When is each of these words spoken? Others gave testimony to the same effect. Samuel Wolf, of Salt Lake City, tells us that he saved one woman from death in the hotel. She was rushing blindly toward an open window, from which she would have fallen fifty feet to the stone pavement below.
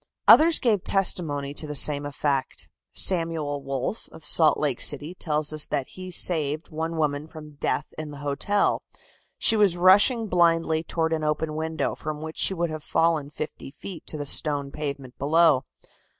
Others 0.27 0.57
gave 0.57 0.83
testimony 0.83 1.53
to 1.53 1.67
the 1.67 1.75
same 1.75 2.07
effect. 2.07 2.67
Samuel 2.91 3.61
Wolf, 3.61 4.09
of 4.11 4.25
Salt 4.25 4.57
Lake 4.57 4.81
City, 4.81 5.13
tells 5.13 5.53
us 5.53 5.67
that 5.67 5.89
he 5.89 6.09
saved 6.09 6.69
one 6.71 6.97
woman 6.97 7.27
from 7.27 7.57
death 7.57 7.85
in 7.99 8.09
the 8.09 8.17
hotel. 8.25 8.81
She 9.37 9.55
was 9.55 9.77
rushing 9.77 10.25
blindly 10.25 10.81
toward 10.81 11.13
an 11.13 11.23
open 11.23 11.53
window, 11.55 11.93
from 11.93 12.19
which 12.19 12.39
she 12.39 12.55
would 12.55 12.71
have 12.71 12.83
fallen 12.83 13.29
fifty 13.29 13.69
feet 13.69 14.07
to 14.07 14.17
the 14.17 14.25
stone 14.25 14.71
pavement 14.71 15.19
below. 15.19 15.65